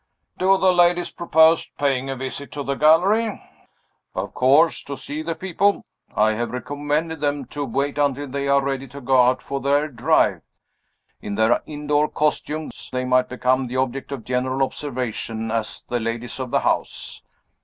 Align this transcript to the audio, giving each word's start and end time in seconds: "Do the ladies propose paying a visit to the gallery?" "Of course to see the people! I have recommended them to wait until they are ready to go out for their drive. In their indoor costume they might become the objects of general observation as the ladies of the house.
"Do 0.39 0.57
the 0.57 0.73
ladies 0.73 1.11
propose 1.11 1.67
paying 1.77 2.09
a 2.09 2.15
visit 2.15 2.51
to 2.53 2.63
the 2.63 2.73
gallery?" 2.73 3.39
"Of 4.15 4.33
course 4.33 4.83
to 4.85 4.97
see 4.97 5.21
the 5.21 5.35
people! 5.35 5.85
I 6.15 6.31
have 6.31 6.49
recommended 6.49 7.21
them 7.21 7.45
to 7.53 7.63
wait 7.65 7.99
until 7.99 8.27
they 8.27 8.47
are 8.47 8.63
ready 8.63 8.87
to 8.87 8.99
go 8.99 9.21
out 9.21 9.43
for 9.43 9.61
their 9.61 9.87
drive. 9.89 10.41
In 11.21 11.35
their 11.35 11.61
indoor 11.67 12.09
costume 12.09 12.71
they 12.91 13.05
might 13.05 13.29
become 13.29 13.67
the 13.67 13.77
objects 13.77 14.11
of 14.11 14.23
general 14.23 14.63
observation 14.63 15.51
as 15.51 15.83
the 15.87 15.99
ladies 15.99 16.39
of 16.39 16.49
the 16.49 16.61
house. 16.61 17.21